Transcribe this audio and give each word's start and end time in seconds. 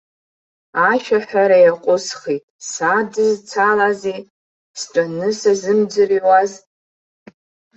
Ашәаҳәара 0.89 1.57
иаҟәысхит, 1.61 2.43
садызцалазеи, 2.71 4.21
стәаны 4.79 5.29
сазымӡырҩуаз! 5.39 6.51